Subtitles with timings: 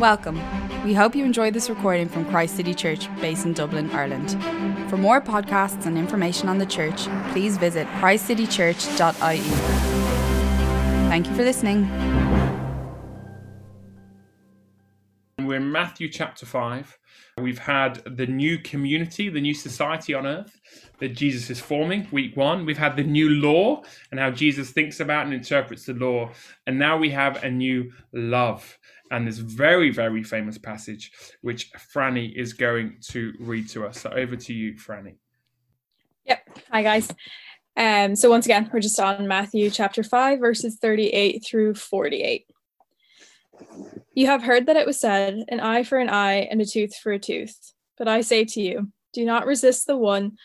[0.00, 0.40] Welcome.
[0.82, 4.30] We hope you enjoyed this recording from Christ City Church, based in Dublin, Ireland.
[4.88, 9.40] For more podcasts and information on the church, please visit christcitychurch.ie.
[11.10, 11.86] Thank you for listening.
[15.38, 16.98] We're in Matthew chapter 5.
[17.36, 20.58] We've had the new community, the new society on earth
[21.00, 22.64] that Jesus is forming, week one.
[22.64, 26.30] We've had the new law and how Jesus thinks about and interprets the law.
[26.66, 28.78] And now we have a new love
[29.10, 34.00] and this very, very famous passage, which Franny is going to read to us.
[34.00, 35.16] So over to you, Franny.
[36.26, 36.58] Yep.
[36.70, 37.08] Hi, guys.
[37.76, 42.46] Um, so once again, we're just on Matthew chapter 5, verses 38 through 48.
[44.14, 46.96] You have heard that it was said, an eye for an eye and a tooth
[46.96, 47.56] for a tooth.
[47.98, 50.36] But I say to you, do not resist the one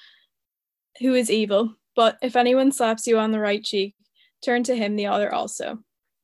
[1.00, 3.96] who is evil, but if anyone slaps you on the right cheek,
[4.44, 5.80] turn to him the other also.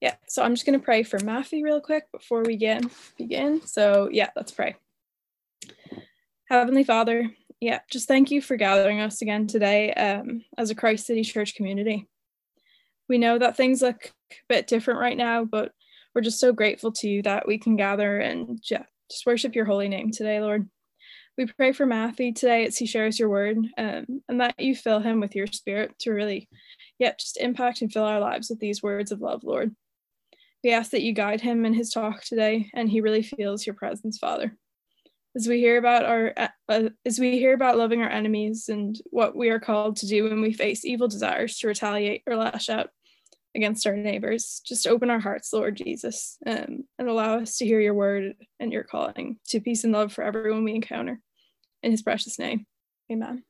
[0.00, 2.90] Yeah, so I'm just going to pray for Matthew real quick before we begin.
[3.16, 3.60] begin.
[3.66, 4.76] So, yeah, let's pray.
[6.48, 7.28] Heavenly Father,
[7.60, 11.56] yeah, just thank you for gathering us again today um, as a Christ City Church
[11.56, 12.06] community.
[13.08, 15.72] We know that things look a bit different right now, but
[16.14, 19.64] we're just so grateful to you that we can gather and yeah, just worship your
[19.64, 20.68] holy name today, Lord.
[21.36, 25.00] We pray for Matthew today as he shares your word um, and that you fill
[25.00, 26.48] him with your spirit to really,
[26.98, 29.74] yeah, just impact and fill our lives with these words of love, Lord.
[30.64, 33.74] We ask that you guide him in his talk today, and he really feels your
[33.74, 34.56] presence, Father.
[35.36, 36.34] As we hear about our,
[36.68, 40.24] uh, as we hear about loving our enemies and what we are called to do
[40.24, 42.90] when we face evil desires to retaliate or lash out
[43.54, 47.80] against our neighbors, just open our hearts, Lord Jesus, um, and allow us to hear
[47.80, 51.20] your word and your calling to peace and love for everyone we encounter.
[51.82, 52.66] In His precious name,
[53.10, 53.44] Amen.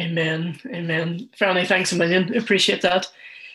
[0.00, 0.58] Amen.
[0.66, 1.28] Amen.
[1.38, 2.34] Franny, thanks a million.
[2.36, 3.06] Appreciate that.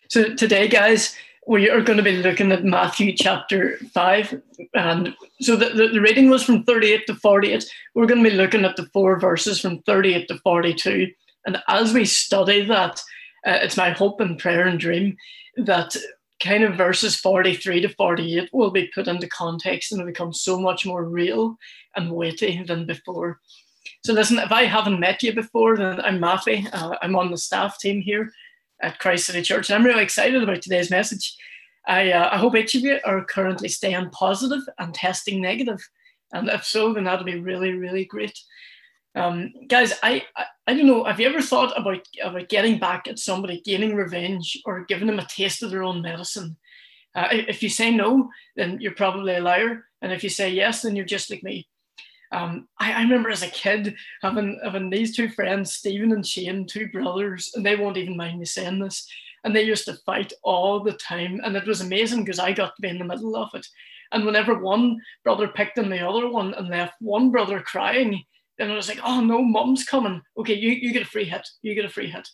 [0.10, 1.16] So today, guys,
[1.48, 4.42] we are going to be looking at Matthew chapter 5.
[4.74, 7.66] And so the, the, the, reading was from 38 to 48.
[7.94, 11.12] We're going to be looking at the four verses from 38 to 42.
[11.46, 13.00] And as we study that,
[13.46, 15.18] uh, it's my hope and prayer and dream
[15.58, 15.96] that
[16.42, 20.86] kind of verses 43 to 48 will be put into context and become so much
[20.86, 21.58] more real
[21.96, 23.40] and weighty than before.
[24.04, 26.68] So, listen, if I haven't met you before, then I'm Matthew.
[26.74, 28.32] Uh, I'm on the staff team here
[28.82, 29.70] at Christ City Church.
[29.70, 31.36] And I'm really excited about today's message.
[31.88, 35.80] I, uh, I hope each of you are currently staying positive and testing negative.
[36.34, 38.38] And if so, then that'll be really, really great.
[39.16, 41.06] Um, guys, I, I, I don't know.
[41.06, 45.20] Have you ever thought about about getting back at somebody, gaining revenge, or giving them
[45.20, 46.58] a taste of their own medicine?
[47.14, 50.82] Uh, if you say no, then you're probably a liar, and if you say yes,
[50.82, 51.66] then you're just like me.
[52.32, 56.66] Um, I, I, remember as a kid having having these two friends, Stephen and Shane,
[56.66, 59.08] two brothers, and they won't even mind me saying this.
[59.44, 62.76] And they used to fight all the time, and it was amazing because I got
[62.76, 63.66] to be in the middle of it.
[64.12, 68.24] And whenever one brother picked on the other one and left one brother crying,
[68.58, 70.22] then I was like, "Oh no, mom's coming.
[70.38, 71.48] Okay, you, you get a free hit.
[71.62, 72.28] You get a free hit."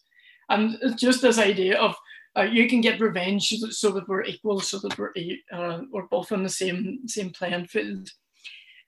[0.49, 1.95] And it's just this idea of
[2.37, 5.13] uh, you can get revenge so that we're equal, so that we're
[5.51, 8.09] uh, we're both on the same same playing field.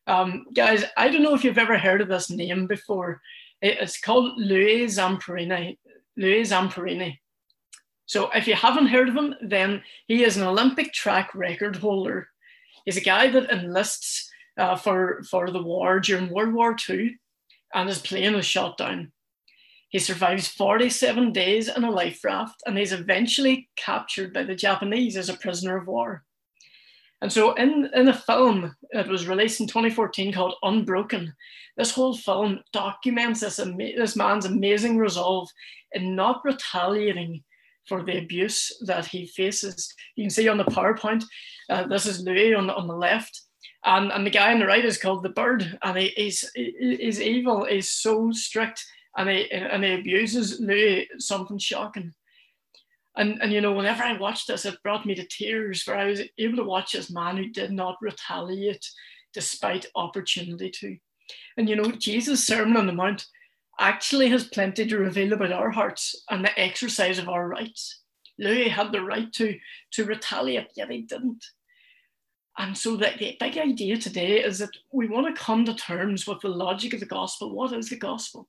[0.07, 3.21] Um, guys, I don't know if you've ever heard of this name before.
[3.61, 5.77] It's called Louis Zamperini.
[6.17, 7.19] Louis Zamperini.
[8.05, 12.27] So if you haven't heard of him, then he is an Olympic track record holder.
[12.85, 17.17] He's a guy that enlists uh, for, for the war during World War II
[17.73, 19.11] and his plane was shot down.
[19.89, 25.15] He survives 47 days in a life raft and he's eventually captured by the Japanese
[25.15, 26.23] as a prisoner of war.
[27.23, 31.33] And so, in, in a film that was released in 2014 called Unbroken,
[31.77, 35.47] this whole film documents this, ama- this man's amazing resolve
[35.93, 37.41] in not retaliating
[37.87, 39.93] for the abuse that he faces.
[40.17, 41.23] You can see on the PowerPoint,
[41.69, 43.43] uh, this is Louis on on the left,
[43.85, 47.21] And, and the guy on the right is called the bird, and he, he's, he's
[47.21, 48.83] evil, he's so strict,
[49.15, 52.13] and he, and he abuses Louis, something shocking.
[53.15, 56.05] And, and you know, whenever I watched this, it brought me to tears, where I
[56.05, 58.89] was able to watch this man who did not retaliate
[59.33, 60.97] despite opportunity to.
[61.57, 63.25] And you know, Jesus' Sermon on the Mount
[63.79, 68.01] actually has plenty to reveal about our hearts and the exercise of our rights.
[68.39, 69.57] Louis had the right to,
[69.91, 71.43] to retaliate, yet he didn't.
[72.57, 76.27] And so the, the big idea today is that we want to come to terms
[76.27, 77.53] with the logic of the gospel.
[77.53, 78.47] What is the gospel?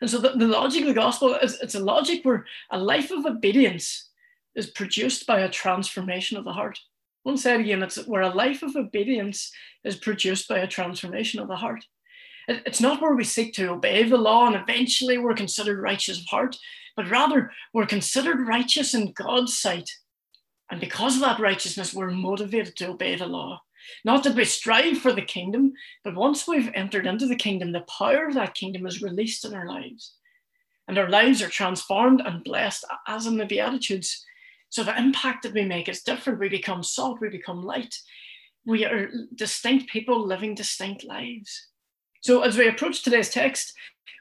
[0.00, 3.10] And so the, the logic of the gospel is it's a logic where a life
[3.10, 4.10] of obedience
[4.54, 6.78] is produced by a transformation of the heart.
[7.22, 9.50] One say again, it's where a life of obedience
[9.84, 11.84] is produced by a transformation of the heart.
[12.48, 16.26] It's not where we seek to obey the law and eventually we're considered righteous of
[16.26, 16.56] heart,
[16.96, 19.90] but rather we're considered righteous in God's sight.
[20.70, 23.62] And because of that righteousness, we're motivated to obey the law.
[24.04, 25.72] Not that we strive for the kingdom,
[26.04, 29.54] but once we've entered into the kingdom, the power of that kingdom is released in
[29.54, 30.14] our lives.
[30.88, 34.24] And our lives are transformed and blessed, as in the Beatitudes.
[34.68, 36.38] So the impact that we make is different.
[36.38, 37.94] We become salt, we become light.
[38.64, 41.68] We are distinct people living distinct lives.
[42.20, 43.72] So as we approach today's text,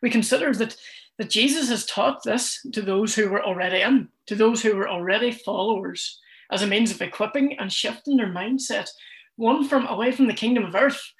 [0.01, 0.75] we consider that,
[1.17, 4.89] that Jesus has taught this to those who were already in, to those who were
[4.89, 6.19] already followers,
[6.51, 8.89] as a means of equipping and shifting their mindset
[9.35, 11.11] one from away from the kingdom of earth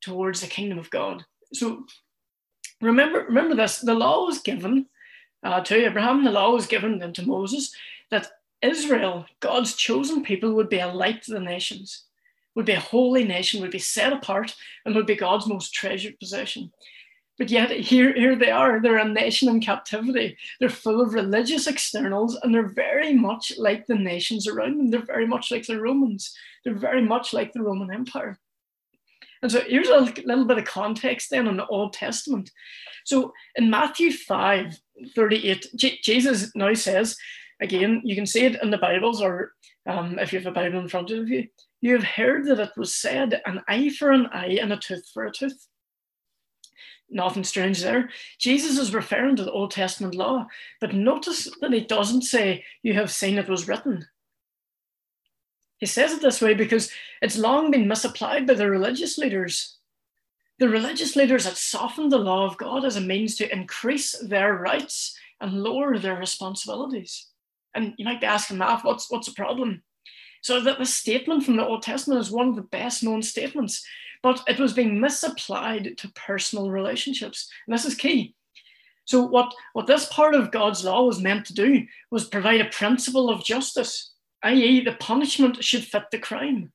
[0.00, 1.24] towards the kingdom of God.
[1.52, 1.86] So
[2.80, 4.86] remember, remember this: the law was given
[5.42, 6.24] uh, to Abraham.
[6.24, 7.74] The law was given then to Moses
[8.10, 8.28] that
[8.62, 12.04] Israel, God's chosen people, would be a light to the nations,
[12.54, 16.18] would be a holy nation, would be set apart, and would be God's most treasured
[16.18, 16.72] possession.
[17.38, 18.80] But yet here, here they are.
[18.80, 20.36] They're a nation in captivity.
[20.60, 24.90] They're full of religious externals, and they're very much like the nations around them.
[24.90, 26.32] They're very much like the Romans.
[26.64, 28.38] They're very much like the Roman Empire.
[29.42, 32.50] And so here's a little bit of context then on the Old Testament.
[33.04, 34.78] So in Matthew 5,
[35.14, 37.16] 38, J- Jesus now says,
[37.60, 39.52] again, you can see it in the Bibles, or
[39.86, 41.48] um, if you have a Bible in front of you,
[41.80, 45.10] you have heard that it was said, an eye for an eye and a tooth
[45.12, 45.66] for a tooth
[47.10, 48.10] nothing strange there.
[48.38, 50.46] Jesus is referring to the Old Testament law,
[50.80, 54.06] but notice that he doesn't say, You have seen it was written.
[55.78, 56.90] He says it this way because
[57.20, 59.78] it's long been misapplied by the religious leaders.
[60.58, 64.54] The religious leaders had softened the law of God as a means to increase their
[64.54, 67.26] rights and lower their responsibilities.
[67.74, 69.82] And you might be asking, Matt, what's, what's the problem?
[70.42, 73.84] So that the statement from the Old Testament is one of the best known statements
[74.24, 77.46] but it was being misapplied to personal relationships.
[77.66, 78.34] And this is key.
[79.04, 82.70] So, what, what this part of God's law was meant to do was provide a
[82.70, 86.72] principle of justice, i.e., the punishment should fit the crime.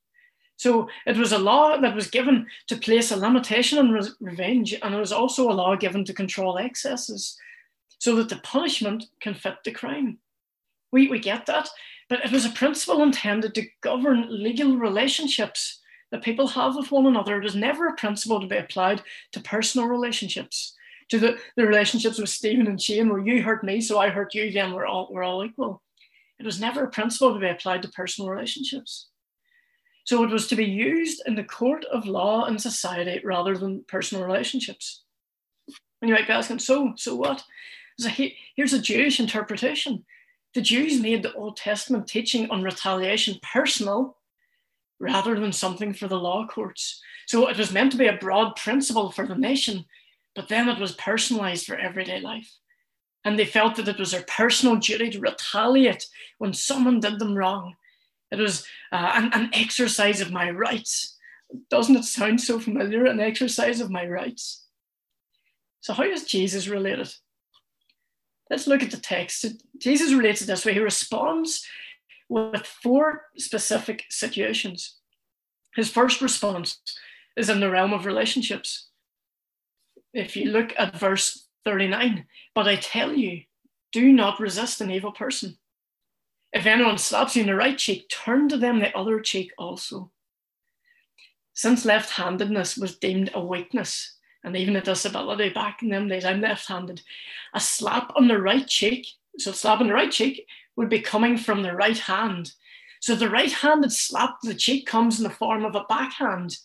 [0.57, 4.75] So, it was a law that was given to place a limitation on re- revenge,
[4.83, 7.35] and it was also a law given to control excesses
[7.97, 10.19] so that the punishment can fit the crime.
[10.91, 11.67] We, we get that,
[12.09, 15.79] but it was a principle intended to govern legal relationships
[16.11, 17.39] that people have with one another.
[17.39, 19.01] It is never a principle to be applied
[19.31, 20.75] to personal relationships,
[21.09, 24.33] to the, the relationships with Stephen and Shane, where you hurt me, so I hurt
[24.33, 25.81] you, then we're all, we're all equal.
[26.39, 29.09] It was never a principle to be applied to personal relationships.
[30.06, 33.83] So it was to be used in the court of law and society rather than
[33.87, 35.04] personal relationships.
[36.01, 37.44] And you might be asking, so, so what?
[37.99, 38.09] So
[38.56, 40.06] here's a Jewish interpretation.
[40.56, 44.18] The Jews made the Old Testament teaching on retaliation personal
[44.99, 47.01] rather than something for the law courts.
[47.27, 49.85] So it was meant to be a broad principle for the nation,
[50.35, 52.51] but then it was personalized for everyday life.
[53.25, 57.35] And they felt that it was their personal duty to retaliate when someone did them
[57.35, 57.75] wrong.
[58.31, 61.18] It was uh, an, an exercise of my rights.
[61.69, 63.06] Doesn't it sound so familiar?
[63.06, 64.65] An exercise of my rights.
[65.81, 67.15] So, how does Jesus relate it?
[68.49, 69.45] Let's look at the text.
[69.77, 70.73] Jesus relates it this way.
[70.73, 71.65] He responds
[72.30, 74.98] with four specific situations.
[75.76, 76.80] His first response
[77.36, 78.90] is in the realm of relationships.
[80.14, 83.42] If you look at verse 39, but I tell you,
[83.92, 85.57] do not resist an evil person.
[86.54, 90.12] If anyone slaps you in the right cheek, turn to them the other cheek also.
[91.54, 96.26] Since left handedness was deemed a weakness and even a disability back in them days,
[96.26, 97.02] I'm left handed,
[97.54, 99.06] a slap on the right cheek,
[99.38, 100.45] so slap on the right cheek
[100.80, 102.54] would be coming from the right hand.
[103.02, 106.56] So the right handed slap to the cheek comes in the form of a backhand.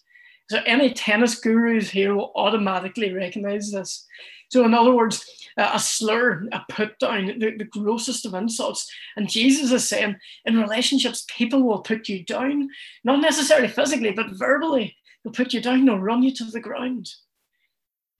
[0.49, 4.06] So any tennis gurus here will automatically recognize this.
[4.50, 8.88] So, in other words, a slur, a put down, the, the grossest of insults.
[9.16, 12.68] And Jesus is saying, in relationships, people will put you down,
[13.02, 14.97] not necessarily physically, but verbally.
[15.25, 17.11] They'll put you down, they'll run you to the ground.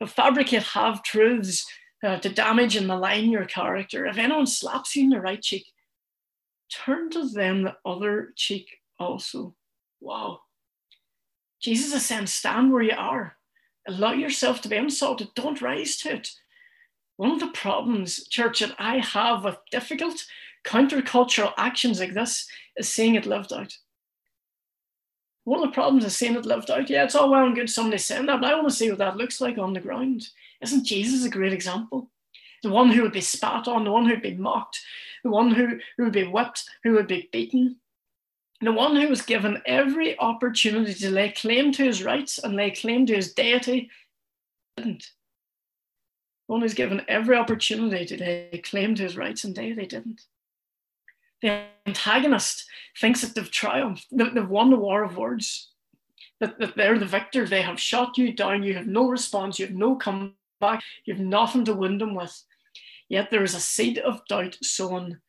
[0.01, 1.65] They'll fabricate half truths
[2.05, 4.07] uh, to damage and malign your character.
[4.07, 5.67] If anyone slaps you in the right cheek,
[6.71, 8.69] turn to them the other cheek
[8.99, 9.55] also.
[10.01, 10.41] Wow.
[11.61, 13.37] Jesus is saying, stand where you are.
[13.89, 15.29] Allow yourself to be insulted.
[15.35, 16.31] Don't rise to it.
[17.17, 20.25] One of the problems, church, that I have with difficult
[20.67, 23.77] countercultural actions like this is seeing it lived out.
[25.45, 26.89] One of the problems is seeing it lived out.
[26.89, 28.99] Yeah, it's all well and good somebody saying that, but I want to see what
[28.99, 30.27] that looks like on the ground.
[30.63, 32.11] Isn't Jesus a great example?
[32.63, 34.81] The one who would be spat on, the one who'd be mocked,
[35.25, 37.77] the one who, who would be whipped, who would be beaten,
[38.61, 42.71] the one who was given every opportunity to lay claim to his rights and lay
[42.71, 43.91] claim to his deity
[44.77, 45.11] didn't.
[46.47, 50.23] The one who's given every opportunity to lay claim to his rights and deity didn't.
[51.43, 52.67] The antagonist
[53.01, 55.71] thinks that they've triumphed, that they've won the war of words,
[56.41, 57.47] that, that they're the victor.
[57.47, 58.63] They have shot you down.
[58.63, 59.59] You have no response.
[59.59, 60.83] You have no comeback.
[61.05, 62.43] You have nothing to win them with.
[63.15, 65.21] Yet there is a seed of doubt sown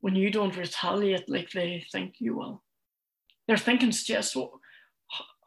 [0.00, 2.62] when you don't retaliate like they think you will.
[3.48, 4.60] They're thinking suggests, well,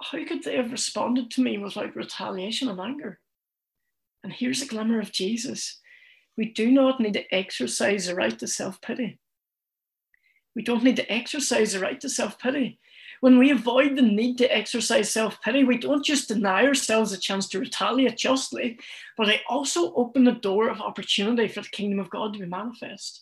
[0.02, 3.20] how could they have responded to me without retaliation and anger?
[4.24, 5.82] And here's a glimmer of Jesus.
[6.36, 9.20] We do not need to exercise the right to self pity.
[10.56, 12.80] We don't need to exercise the right to self pity.
[13.24, 17.18] When we avoid the need to exercise self pity, we don't just deny ourselves a
[17.18, 18.78] chance to retaliate justly,
[19.16, 22.46] but I also open the door of opportunity for the kingdom of God to be
[22.46, 23.22] manifest.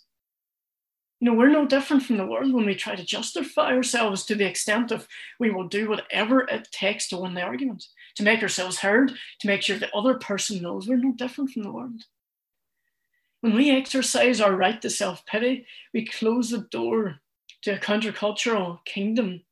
[1.20, 4.34] You know, we're no different from the world when we try to justify ourselves to
[4.34, 5.08] the extent of
[5.40, 9.48] we will do whatever it takes to win the argument, to make ourselves heard, to
[9.48, 12.02] make sure the other person knows we're no different from the world.
[13.42, 17.18] When we exercise our right to self pity, we close the door
[17.62, 19.44] to a countercultural kingdom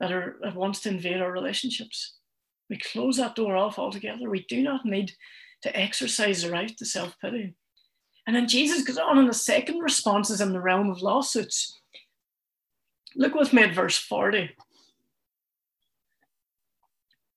[0.00, 2.14] that, are, that wants to invade our relationships.
[2.68, 4.28] We close that door off altogether.
[4.28, 5.12] We do not need
[5.62, 7.54] to exercise the right to self pity.
[8.26, 11.78] And then Jesus goes on, and the second response is in the realm of lawsuits.
[13.16, 14.50] Look with me at verse 40.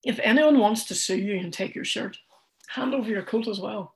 [0.04, 2.18] If anyone wants to sue you and take your shirt,
[2.70, 3.96] hand over your coat as well.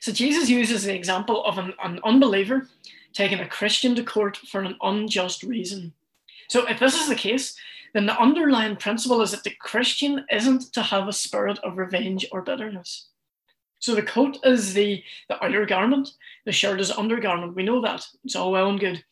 [0.00, 2.68] So Jesus uses the example of an, an unbeliever
[3.12, 5.92] taking a Christian to court for an unjust reason.
[6.50, 7.54] So if this is the case,
[7.94, 12.26] then the underlying principle is that the Christian isn't to have a spirit of revenge
[12.32, 13.06] or bitterness.
[13.78, 16.10] So the coat is the, the outer garment,
[16.44, 17.54] the shirt is undergarment.
[17.54, 18.04] We know that.
[18.24, 19.04] It's all well and good.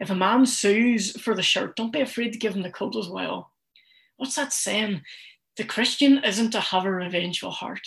[0.00, 2.96] If a man sues for the shirt, don't be afraid to give him the coat
[2.96, 3.52] as well.
[4.16, 5.02] What's that saying?
[5.58, 7.86] The Christian isn't to have a revengeful heart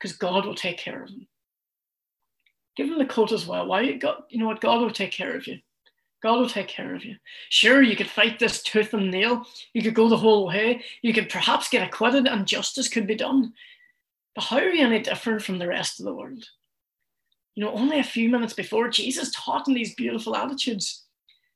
[0.00, 1.28] because God will take care of him.
[2.76, 3.66] Give him the coat as well.
[3.66, 3.92] Why?
[3.92, 4.60] God, you know what?
[4.60, 5.60] God will take care of you.
[6.22, 7.16] God will take care of you.
[7.48, 9.44] Sure, you could fight this tooth and nail.
[9.74, 10.84] You could go the whole way.
[11.02, 13.52] You could perhaps get acquitted and justice could be done.
[14.34, 16.44] But how are you any different from the rest of the world?
[17.54, 21.04] You know, only a few minutes before, Jesus taught in these beautiful attitudes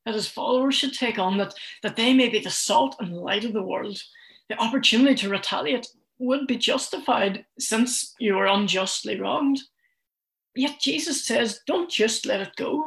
[0.05, 3.45] that his followers should take on, that, that they may be the salt and light
[3.45, 4.01] of the world.
[4.49, 9.61] The opportunity to retaliate would be justified since you were unjustly wronged.
[10.55, 12.85] Yet Jesus says, don't just let it go.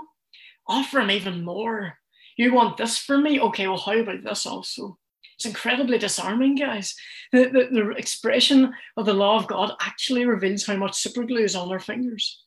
[0.69, 1.97] Offer him even more.
[2.37, 3.39] You want this from me?
[3.39, 4.97] Okay, well, how about this also?
[5.35, 6.95] It's incredibly disarming, guys.
[7.31, 11.55] The, the, the expression of the law of God actually reveals how much superglue is
[11.55, 12.43] on our fingers.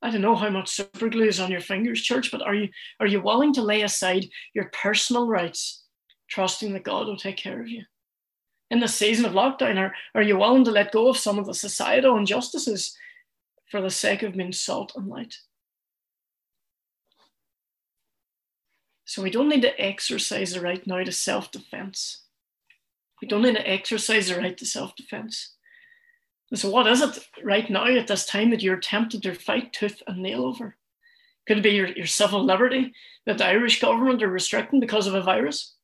[0.00, 2.68] I don't know how much superglue is on your fingers, church, but are you
[2.98, 5.84] are you willing to lay aside your personal rights,
[6.28, 7.84] trusting that God will take care of you?
[8.70, 11.46] In the season of lockdown, are, are you willing to let go of some of
[11.46, 12.96] the societal injustices
[13.72, 15.34] for the sake of being salt and light.
[19.12, 22.22] So we don't need to exercise the right now to self defense.
[23.20, 25.52] We don't need to exercise the right to self defense.
[26.54, 30.02] So, what is it right now at this time that you're tempted to fight tooth
[30.06, 30.78] and nail over?
[31.46, 32.94] Could it be your, your civil liberty
[33.26, 35.74] that the Irish government are restricting because of a virus?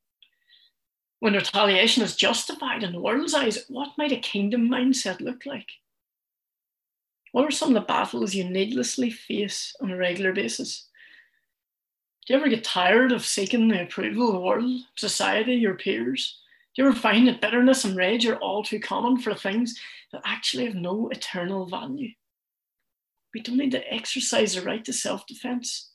[1.21, 5.69] When retaliation is justified in the world's eyes, what might a kingdom mindset look like?
[7.33, 10.88] What are some of the battles you needlessly face on a regular basis?
[12.29, 16.39] Do you ever get tired of seeking the approval of the world, society, your peers?
[16.77, 19.81] Do you ever find that bitterness and rage are all too common for things
[20.13, 22.11] that actually have no eternal value?
[23.33, 25.91] We don't need to exercise the right to self defense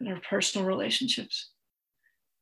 [0.00, 1.50] in our personal relationships.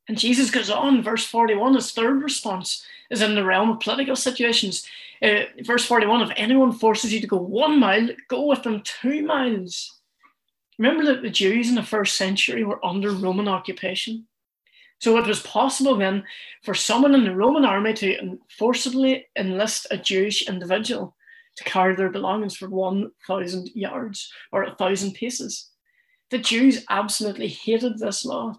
[0.08, 4.16] And Jesus goes on, verse 41, his third response is in the realm of political
[4.16, 4.88] situations.
[5.22, 9.26] Uh, verse 41 if anyone forces you to go one mile, go with them two
[9.26, 9.99] miles.
[10.80, 14.26] Remember that the Jews in the first century were under Roman occupation.
[14.98, 16.24] So it was possible then
[16.62, 21.14] for someone in the Roman army to forcibly enlist a Jewish individual
[21.56, 25.68] to carry their belongings for 1,000 yards or 1,000 paces.
[26.30, 28.56] The Jews absolutely hated this law.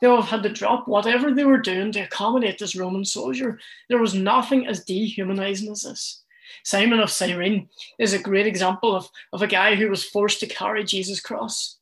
[0.00, 3.58] They would have had to drop whatever they were doing to accommodate this Roman soldier.
[3.88, 6.22] There was nothing as dehumanizing as this.
[6.66, 10.48] Simon of Cyrene is a great example of, of a guy who was forced to
[10.48, 11.78] carry Jesus' cross.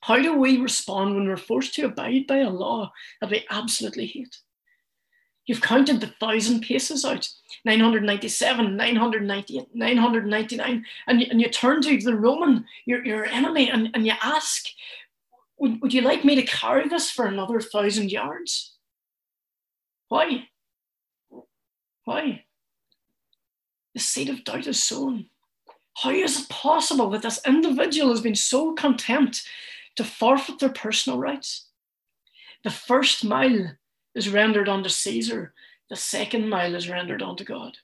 [0.00, 2.90] How do we respond when we're forced to abide by a law
[3.20, 4.38] that we absolutely hate?
[5.46, 7.28] You've counted the thousand paces out
[7.64, 13.90] 997, 998, 999, and you, and you turn to the Roman, your, your enemy, and,
[13.94, 14.64] and you ask,
[15.60, 18.74] would, would you like me to carry this for another thousand yards?
[20.08, 20.48] Why?
[22.04, 22.45] Why?
[23.96, 25.30] The seed of doubt is sown.
[26.02, 29.42] How is it possible that this individual has been so content
[29.94, 31.68] to forfeit their personal rights?
[32.62, 33.72] The first mile
[34.14, 35.54] is rendered unto Caesar,
[35.88, 37.78] the second mile is rendered unto God.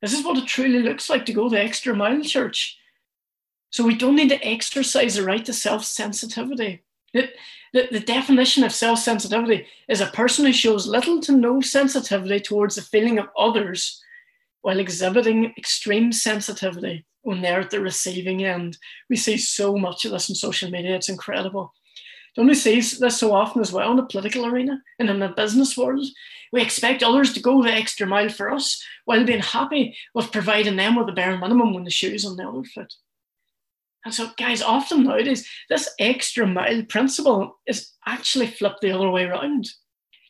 [0.00, 2.78] This is what it truly looks like to go the extra mile, church.
[3.70, 6.84] So we don't need to exercise the right to self sensitivity.
[7.12, 7.28] The,
[7.72, 12.38] the, the definition of self sensitivity is a person who shows little to no sensitivity
[12.38, 14.00] towards the feeling of others
[14.62, 18.78] while exhibiting extreme sensitivity when they're at the receiving end.
[19.08, 21.74] We see so much of this in social media, it's incredible.
[22.36, 25.28] Don't we see this so often as well in the political arena and in the
[25.28, 26.06] business world?
[26.52, 30.76] We expect others to go the extra mile for us while being happy with providing
[30.76, 32.92] them with the bare minimum when the shoes on the other foot.
[34.04, 39.24] And so, guys, often nowadays, this extra mile principle is actually flipped the other way
[39.24, 39.68] around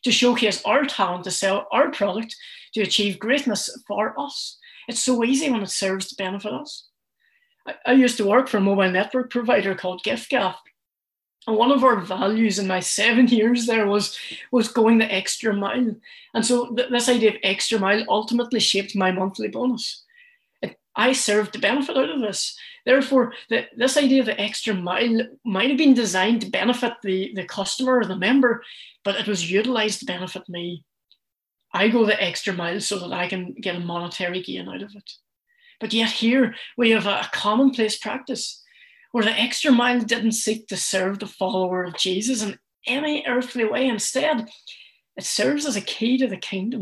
[0.03, 2.35] to showcase our talent to sell our product
[2.73, 4.57] to achieve greatness for us.
[4.87, 6.87] It's so easy when it serves to benefit us.
[7.67, 10.55] I, I used to work for a mobile network provider called giffgaff.
[11.47, 14.17] And one of our values in my seven years there was,
[14.51, 15.95] was going the extra mile.
[16.33, 20.03] And so th- this idea of extra mile ultimately shaped my monthly bonus.
[20.61, 22.55] It, I served the benefit out of this.
[22.85, 27.31] Therefore, the, this idea of the extra mile might have been designed to benefit the,
[27.35, 28.63] the customer or the member,
[29.03, 30.83] but it was utilized to benefit me.
[31.73, 34.93] I go the extra mile so that I can get a monetary gain out of
[34.95, 35.11] it.
[35.79, 38.61] But yet, here we have a commonplace practice
[39.11, 42.57] where the extra mile didn't seek to serve the follower of Jesus in
[42.87, 43.87] any earthly way.
[43.87, 44.49] Instead,
[45.17, 46.81] it serves as a key to the kingdom.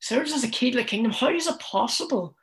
[0.00, 1.12] It serves as a key to the kingdom.
[1.12, 2.36] How is it possible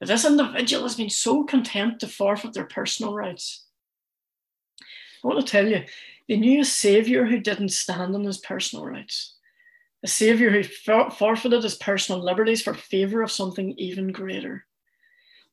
[0.00, 3.64] that this individual has been so content to forfeit their personal rights?
[5.22, 5.84] I want to tell you,
[6.28, 9.36] they knew a savior who didn't stand on his personal rights,
[10.04, 10.62] a savior who
[11.10, 14.66] forfeited his personal liberties for favor of something even greater.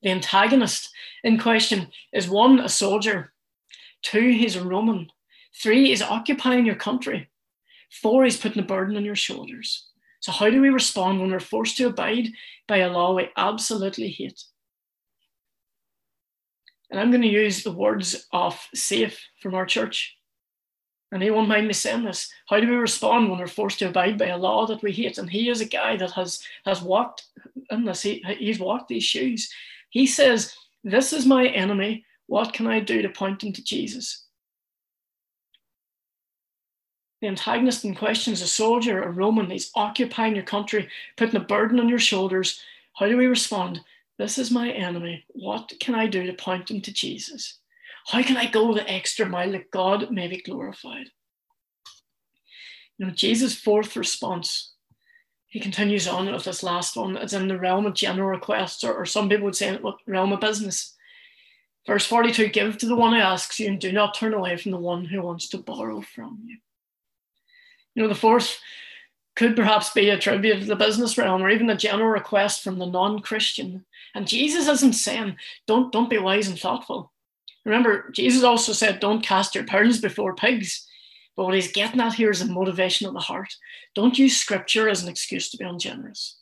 [0.04, 0.90] The antagonist
[1.24, 3.32] in question is one, a soldier,
[4.04, 5.10] two, he's a Roman,
[5.64, 7.30] three, he's occupying your country,
[8.02, 9.88] four, he's putting a burden on your shoulders.
[10.20, 12.28] So, how do we respond when we're forced to abide
[12.68, 14.44] by a law we absolutely hate?
[16.92, 20.18] And I'm going to use the words of Safe from our church.
[21.12, 22.32] And he won't mind me saying this.
[22.48, 25.18] How do we respond when we're forced to abide by a law that we hate?
[25.18, 27.26] And he is a guy that has has walked
[27.70, 28.02] in this.
[28.02, 29.52] He, he's walked these shoes.
[29.90, 32.06] He says, This is my enemy.
[32.28, 34.26] What can I do to point him to Jesus?
[37.22, 39.50] The antagonist in question is a soldier, a Roman.
[39.50, 42.62] He's occupying your country, putting a burden on your shoulders.
[42.96, 43.82] How do we respond?
[44.18, 45.26] This is my enemy.
[45.30, 47.60] What can I do to point him to Jesus?
[48.08, 51.08] How can I go the extra mile that God may be glorified?
[52.98, 54.72] You know, Jesus' fourth response
[55.52, 57.18] he continues on with this last one.
[57.18, 60.40] It's in the realm of general requests, or, or some people would say realm of
[60.40, 60.96] business.
[61.86, 64.72] Verse 42 Give to the one who asks you, and do not turn away from
[64.72, 66.58] the one who wants to borrow from you.
[67.96, 68.62] You know, the fourth
[69.36, 72.86] could perhaps be attributed to the business realm or even a general request from the
[72.86, 73.86] non-Christian.
[74.16, 75.36] And Jesus isn't saying,
[75.68, 77.11] don't, don't be wise and thoughtful.
[77.66, 80.88] Remember, Jesus also said, don't cast your pearls before pigs.
[81.36, 83.54] But what he's getting at here is a motivation of the heart.
[83.96, 86.38] Don't use scripture as an excuse to be ungenerous.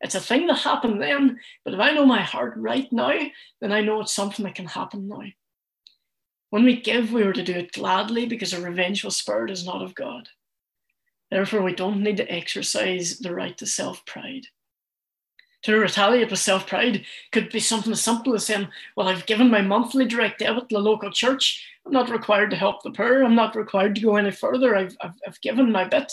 [0.00, 3.18] It's a thing that happened then, but if I know my heart right now,
[3.60, 5.24] then I know it's something that can happen now.
[6.48, 9.82] When we give, we are to do it gladly because a revengeful spirit is not
[9.82, 10.28] of God.
[11.30, 14.46] Therefore, we don't need to exercise the right to self pride.
[15.64, 19.50] To retaliate with self pride could be something as simple as saying, Well, I've given
[19.50, 23.22] my monthly direct debit to the local church, I'm not required to help the poor.
[23.22, 24.76] I'm not required to go any further.
[24.76, 26.12] I've, I've, I've given my bit.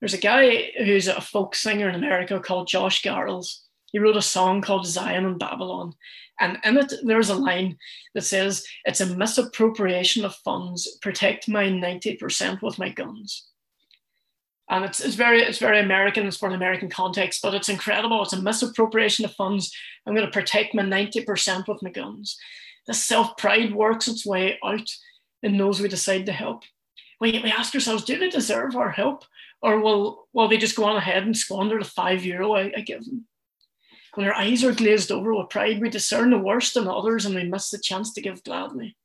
[0.00, 3.60] There's a guy who's a folk singer in America called Josh Garrels.
[3.90, 5.94] He wrote a song called Zion and Babylon.
[6.40, 7.76] And in it, there's a line
[8.14, 10.98] that says, It's a misappropriation of funds.
[11.02, 13.48] Protect my 90% with my guns.
[14.70, 18.22] And it's, it's very it's very American, it's for an American context, but it's incredible.
[18.22, 19.74] It's a misappropriation of funds.
[20.06, 22.36] I'm going to protect my 90% with my guns.
[22.86, 24.88] The self-pride works its way out
[25.42, 26.64] in those we decide to help.
[27.20, 29.24] We, we ask ourselves, do they deserve our help?
[29.60, 32.80] Or will, will they just go on ahead and squander the five euro I, I
[32.80, 33.26] give them?
[34.14, 37.34] When our eyes are glazed over with pride, we discern the worst in others and
[37.34, 38.96] we miss the chance to give gladly.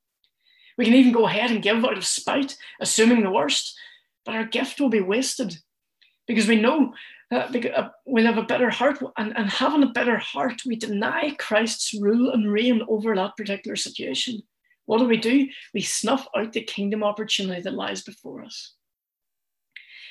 [0.78, 3.78] We can even go ahead and give out of spite, assuming the worst,
[4.26, 5.58] but our gift will be wasted
[6.28, 6.94] because we know
[7.32, 9.00] that uh, we'll have a better heart.
[9.18, 13.76] And, and having a better heart, we deny Christ's rule and reign over that particular
[13.76, 14.42] situation.
[14.86, 15.48] What do we do?
[15.74, 18.74] We snuff out the kingdom opportunity that lies before us.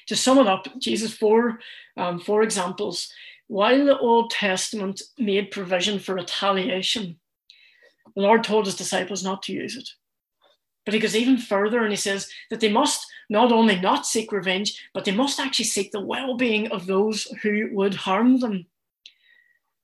[0.08, 1.60] To sum it up, Jesus' four,
[1.96, 3.08] um, four examples
[3.52, 7.20] while the Old Testament made provision for retaliation,
[8.16, 9.90] the Lord told his disciples not to use it.
[10.84, 14.32] But he goes even further and he says that they must not only not seek
[14.32, 18.66] revenge, but they must actually seek the well being of those who would harm them.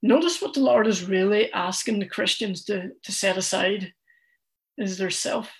[0.02, 3.92] Notice what the Lord is really asking the Christians to, to set aside
[4.76, 5.50] is their self.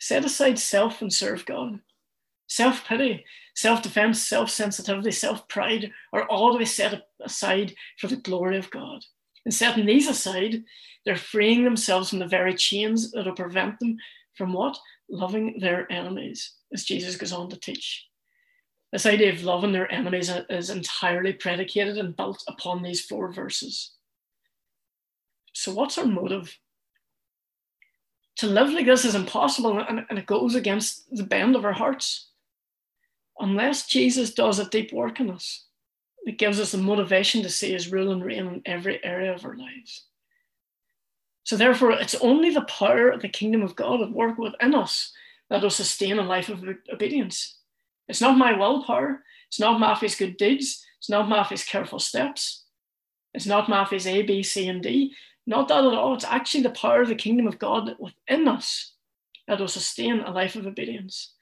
[0.00, 1.80] Set aside self and serve God.
[2.46, 3.24] Self pity,
[3.54, 8.56] self defense, self sensitivity, self pride are all to be set aside for the glory
[8.56, 9.04] of God.
[9.44, 10.64] And setting these aside,
[11.04, 13.96] they're freeing themselves from the very chains that will prevent them
[14.38, 14.78] from what?
[15.10, 18.06] Loving their enemies, as Jesus goes on to teach.
[18.92, 23.92] This idea of loving their enemies is entirely predicated and built upon these four verses.
[25.52, 26.56] So, what's our motive?
[28.36, 32.28] To live like this is impossible and, it goes against the bend of our hearts
[33.38, 35.66] unless Jesus does a deep work in us,
[36.24, 39.44] it gives us the motivation to see his rule and reign in every area of
[39.44, 40.06] our lives.
[41.48, 45.14] So, therefore, it's only the power of the kingdom of God at work within us
[45.48, 47.56] that will sustain a life of obedience.
[48.06, 52.66] It's not my willpower, it's not Matthew's good deeds, it's not Matthew's careful steps,
[53.32, 55.14] it's not Matthew's A, B, C, and D.
[55.46, 56.12] Not that at all.
[56.12, 58.92] It's actually the power of the kingdom of God within us
[59.46, 61.32] that will sustain a life of obedience.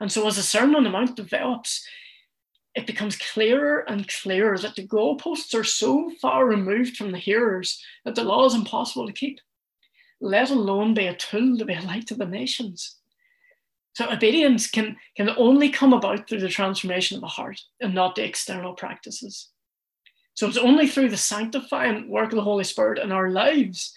[0.00, 1.82] And so, as the Sermon on the Mount develops,
[2.74, 7.82] it becomes clearer and clearer that the goalposts are so far removed from the hearers
[8.04, 9.40] that the law is impossible to keep,
[10.20, 12.96] let alone be a tool to be a light to the nations.
[13.94, 18.14] So obedience can, can only come about through the transformation of the heart and not
[18.14, 19.48] the external practices.
[20.34, 23.94] So it's only through the sanctifying work of the Holy Spirit in our lives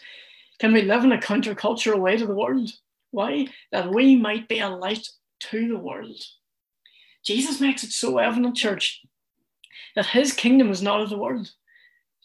[0.59, 2.71] can we live in a countercultural way to the world.
[3.11, 3.47] Why?
[3.71, 5.07] That we might be a light
[5.51, 6.21] to the world.
[7.23, 9.01] Jesus makes it so evident, church,
[9.95, 11.51] that his kingdom is not of the world.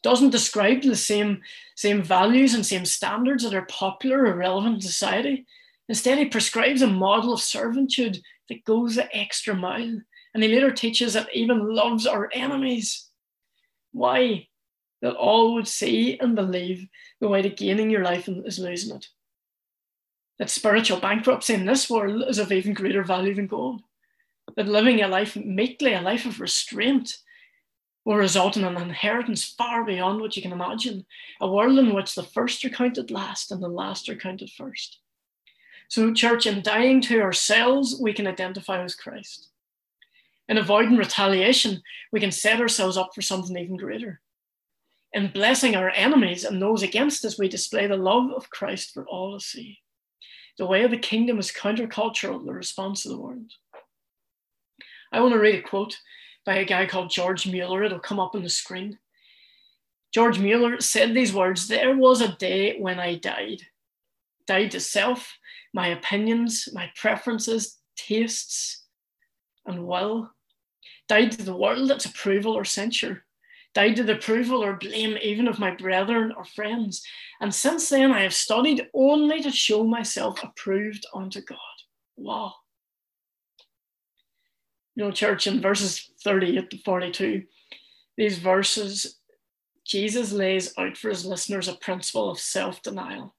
[0.05, 1.43] Doesn't describe the same,
[1.75, 5.47] same values and same standards that are popular or relevant in society.
[5.89, 10.01] Instead, he prescribes a model of servitude that goes the extra mile.
[10.33, 13.09] And he later teaches that even loves our enemies.
[13.91, 14.47] Why?
[15.03, 16.87] That all would see and believe
[17.21, 19.09] the way to gaining your life is losing it
[20.39, 23.83] that spiritual bankruptcy in this world is of even greater value than gold.
[24.57, 27.17] That living a life meekly, a life of restraint,
[28.05, 31.07] will result in an inheritance far beyond what you can imagine.
[31.41, 34.99] A world in which the first are counted last and the last are counted first.
[35.89, 39.49] So, church, in dying to ourselves, we can identify with Christ.
[40.49, 44.21] In avoiding retaliation, we can set ourselves up for something even greater.
[45.13, 49.07] In blessing our enemies and those against us, we display the love of Christ for
[49.07, 49.79] all to see.
[50.59, 53.53] The way of the kingdom is countercultural, the response of the world.
[55.13, 55.97] I want to read a quote
[56.45, 57.85] by a guy called George Mueller.
[57.85, 58.99] It'll come up on the screen.
[60.13, 63.63] George Mueller said these words There was a day when I died.
[64.47, 65.37] Died to self,
[65.73, 68.85] my opinions, my preferences, tastes,
[69.67, 70.31] and will.
[71.09, 73.25] Died to the world, its approval or censure
[73.75, 77.05] died to the approval or blame even of my brethren or friends.
[77.41, 81.59] And since then, I have studied only to show myself approved unto God.
[82.17, 82.55] Wow.
[84.95, 87.43] You know, church, in verses 38 to 42,
[88.17, 89.19] these verses,
[89.85, 93.35] Jesus lays out for his listeners a principle of self denial,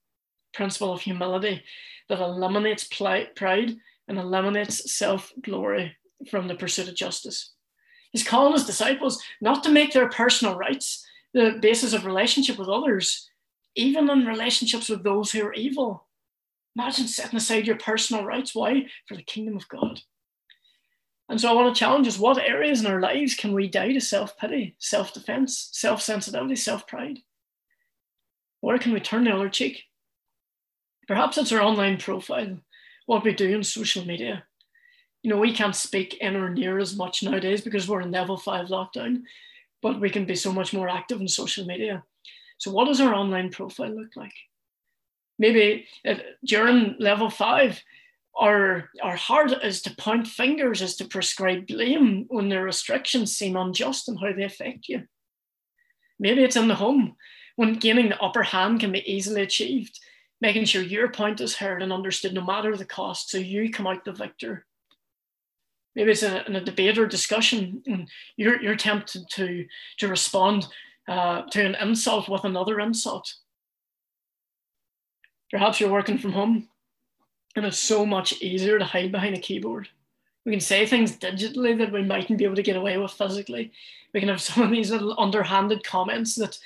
[0.53, 1.63] principle of humility
[2.09, 3.75] that eliminates pride
[4.07, 5.95] and eliminates self glory
[6.29, 7.53] from the pursuit of justice.
[8.11, 12.69] He's calling his disciples not to make their personal rights the basis of relationship with
[12.69, 13.29] others,
[13.75, 16.07] even in relationships with those who are evil.
[16.77, 18.55] Imagine setting aside your personal rights.
[18.55, 18.85] Why?
[19.07, 20.01] For the kingdom of God.
[21.27, 23.93] And so I want to challenge us what areas in our lives can we die
[23.93, 27.19] to self pity, self defense, self sensitivity, self pride?
[28.61, 29.83] Where can we turn the other cheek?
[31.07, 32.57] Perhaps it's our online profile,
[33.05, 34.43] what we do on social media.
[35.21, 38.38] You know, we can't speak in or near as much nowadays because we're in level
[38.38, 39.23] five lockdown,
[39.81, 42.03] but we can be so much more active in social media.
[42.57, 44.33] So, what does our online profile look like?
[45.38, 47.83] Maybe if, during level five,
[48.38, 53.56] our, our heart is to point fingers, is to prescribe blame when the restrictions seem
[53.56, 55.04] unjust and how they affect you.
[56.19, 57.15] Maybe it's in the home
[57.56, 60.00] when gaining the upper hand can be easily achieved,
[60.41, 63.88] making sure your point is heard and understood no matter the cost, so you come
[63.88, 64.65] out the victor.
[65.95, 69.65] Maybe it's in a, in a debate or discussion, and you're, you're tempted to,
[70.00, 70.67] to respond
[71.08, 73.34] uh, to an insult with another insult.
[75.52, 76.67] Perhaps you're working from home
[77.55, 79.87] and it's so much easier to hide behind a keyboard.
[80.45, 83.71] We can say things digitally that we mightn't be able to get away with physically.
[84.13, 86.57] We can have some of these little underhanded comments that,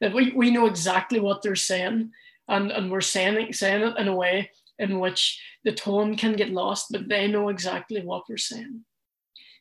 [0.00, 2.12] that we, we know exactly what they're saying
[2.48, 6.50] and, and we're saying, saying it in a way in which the tone can get
[6.50, 8.84] lost, but they know exactly what we're saying.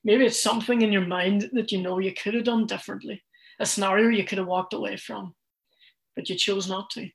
[0.03, 3.23] Maybe it's something in your mind that you know you could have done differently,
[3.59, 5.33] a scenario you could have walked away from,
[6.15, 7.09] but you chose not to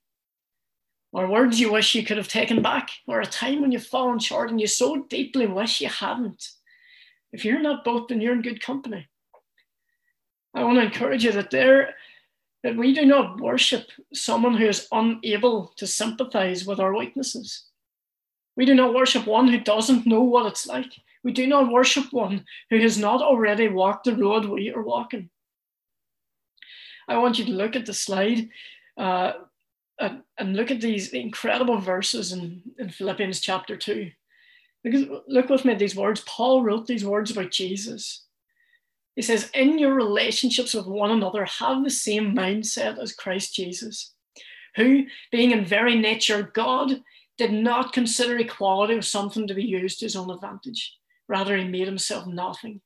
[1.11, 4.19] or words you wish you could have taken back, or a time when you've fallen
[4.19, 6.51] short and you so deeply wish you hadn't.
[7.31, 9.07] If you're not both, then you're in good company.
[10.53, 11.95] I want to encourage you that there
[12.63, 17.65] that we do not worship someone who is unable to sympathize with our weaknesses.
[18.57, 20.91] We do not worship one who doesn't know what it's like.
[21.23, 25.29] We do not worship one who has not already walked the road we are walking.
[27.07, 28.49] I want you to look at the slide.
[28.97, 29.33] Uh,
[29.99, 34.09] and, and look at these incredible verses in, in Philippians chapter 2.
[34.83, 36.23] Because look with me at these words.
[36.25, 38.25] Paul wrote these words about Jesus.
[39.15, 44.13] He says, In your relationships with one another, have the same mindset as Christ Jesus,
[44.77, 47.01] who, being in very nature God,
[47.37, 50.97] did not consider equality as something to be used to his own advantage.
[51.27, 52.81] Rather, he made himself nothing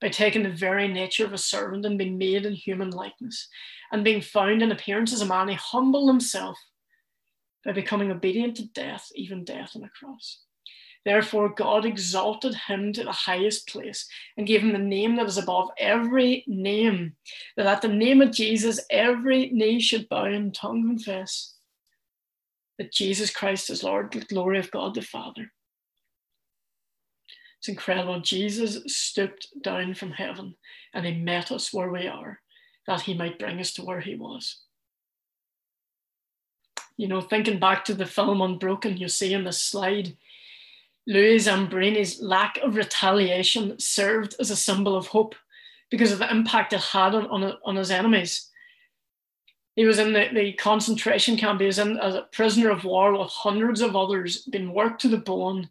[0.00, 3.48] by taking the very nature of a servant and being made in human likeness,
[3.92, 6.58] and being found in appearance as a man, he humbled himself
[7.64, 10.40] by becoming obedient to death, even death on a cross.
[11.04, 15.38] Therefore, God exalted him to the highest place and gave him the name that is
[15.38, 17.14] above every name,
[17.56, 21.54] that at the name of Jesus, every knee should bow and tongue confess
[22.78, 25.52] that Jesus Christ is Lord, the glory of God the Father.
[27.66, 28.20] It's incredible.
[28.20, 30.54] Jesus stooped down from heaven
[30.94, 32.38] and he met us where we are,
[32.86, 34.58] that he might bring us to where he was.
[36.96, 40.16] You know, thinking back to the film Unbroken, you see in this slide,
[41.08, 45.34] Louis Zamperini's lack of retaliation served as a symbol of hope
[45.90, 48.48] because of the impact it had on, on, on his enemies.
[49.74, 53.18] He was in the, the concentration camp, he was in as a prisoner of war
[53.18, 55.68] with hundreds of others, being worked to the bone,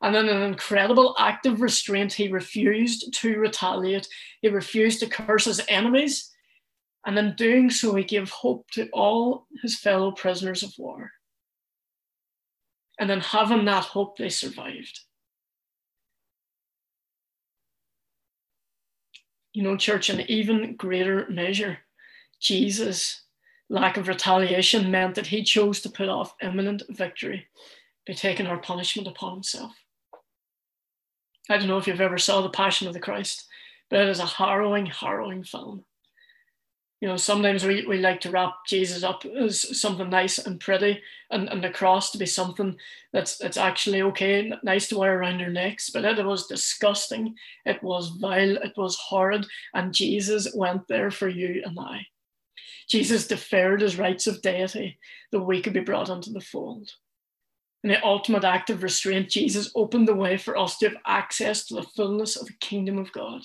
[0.00, 4.08] and in an incredible act of restraint, he refused to retaliate.
[4.42, 6.30] He refused to curse his enemies.
[7.04, 11.12] And in doing so, he gave hope to all his fellow prisoners of war.
[13.00, 15.00] And in having that hope, they survived.
[19.52, 21.78] You know, church, in even greater measure,
[22.40, 23.22] Jesus'
[23.68, 27.48] lack of retaliation meant that he chose to put off imminent victory
[28.06, 29.72] by taking our punishment upon himself.
[31.48, 33.46] I don't know if you've ever saw The Passion of the Christ,
[33.88, 35.84] but it is a harrowing, harrowing film.
[37.00, 41.00] You know, sometimes we, we like to wrap Jesus up as something nice and pretty,
[41.30, 42.76] and, and the cross to be something
[43.12, 45.90] that's that's actually okay, nice to wear around our necks.
[45.90, 51.28] But it was disgusting, it was vile, it was horrid, and Jesus went there for
[51.28, 52.06] you and I.
[52.88, 54.98] Jesus deferred his rights of deity
[55.30, 56.90] that we could be brought into the fold.
[57.84, 61.66] In the ultimate act of restraint, Jesus opened the way for us to have access
[61.66, 63.42] to the fullness of the kingdom of God.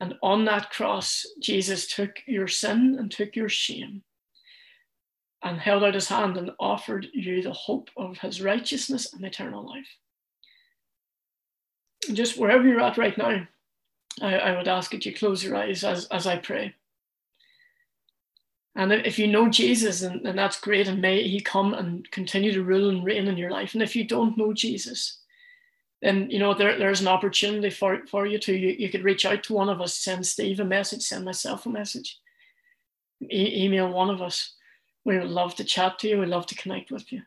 [0.00, 4.02] And on that cross, Jesus took your sin and took your shame
[5.44, 9.64] and held out his hand and offered you the hope of his righteousness and eternal
[9.66, 9.86] life.
[12.12, 13.46] just wherever you're at right now,
[14.20, 16.74] I, I would ask that you close your eyes as, as I pray.
[18.74, 22.52] And if you know Jesus, and, and that's great, and may He come and continue
[22.52, 23.74] to rule and reign in your life.
[23.74, 25.18] And if you don't know Jesus,
[26.00, 29.24] then you know there, there's an opportunity for, for you to you, you could reach
[29.24, 32.18] out to one of us, send Steve a message, send myself a message,
[33.30, 34.54] e- email one of us.
[35.04, 36.20] We would love to chat to you.
[36.20, 37.22] We'd love to connect with you.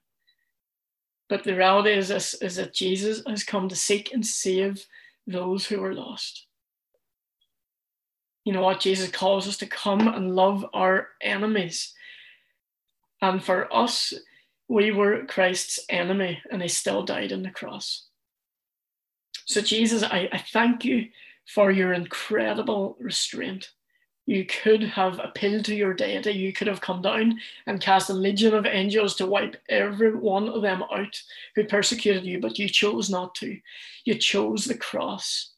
[1.29, 4.85] But the reality is this is that Jesus has come to seek and save
[5.27, 6.47] those who are lost.
[8.45, 8.79] You know what?
[8.79, 11.93] Jesus calls us to come and love our enemies.
[13.21, 14.13] And for us,
[14.67, 18.07] we were Christ's enemy and he still died on the cross.
[19.45, 21.07] So, Jesus, I, I thank you
[21.47, 23.71] for your incredible restraint.
[24.27, 26.31] You could have appealed to your deity.
[26.31, 30.49] You could have come down and cast a legion of angels to wipe every one
[30.49, 31.21] of them out
[31.55, 33.59] who persecuted you, but you chose not to.
[34.03, 35.51] You chose the cross.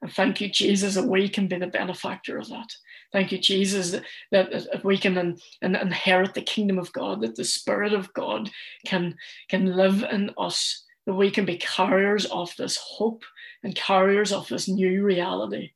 [0.00, 2.72] And thank you, Jesus, that we can be the benefactor of that.
[3.12, 3.90] Thank you, Jesus,
[4.30, 8.12] that, that, we can in, in inherit the kingdom of God, that the Spirit of
[8.12, 8.50] God
[8.86, 9.16] can,
[9.48, 13.24] can live in us, that we can be carriers of this hope
[13.64, 15.72] and carriers of this new reality.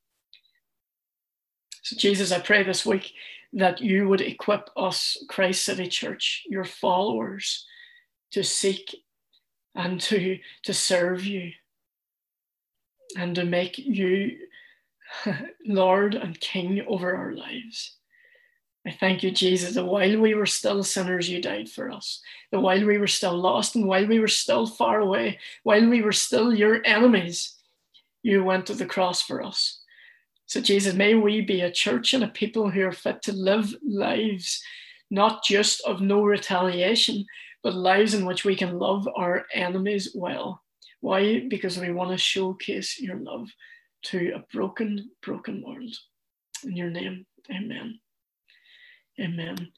[1.83, 3.13] So, Jesus, I pray this week
[3.55, 7.67] that you would equip us, Christ City Church, your followers,
[8.31, 8.95] to seek
[9.75, 11.53] and to, to serve you
[13.17, 14.37] and to make you
[15.67, 17.97] Lord and King over our lives.
[18.87, 22.21] I thank you, Jesus, that while we were still sinners, you died for us.
[22.51, 26.03] That while we were still lost and while we were still far away, while we
[26.03, 27.55] were still your enemies,
[28.23, 29.81] you went to the cross for us.
[30.47, 33.75] So, Jesus, may we be a church and a people who are fit to live
[33.87, 34.63] lives
[35.13, 37.27] not just of no retaliation,
[37.63, 40.63] but lives in which we can love our enemies well.
[41.03, 41.41] Why?
[41.49, 43.49] Because we want to showcase your love
[44.05, 45.95] to a broken, broken world.
[46.65, 47.99] In your name, amen.
[49.21, 49.73] Amen.